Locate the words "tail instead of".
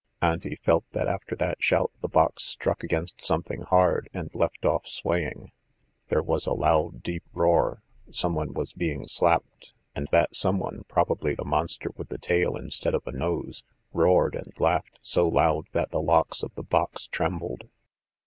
12.17-13.05